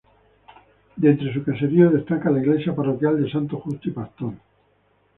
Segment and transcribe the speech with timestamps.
[0.97, 4.33] De entre su caserío destaca la iglesia parroquial de San Justo y Pastor.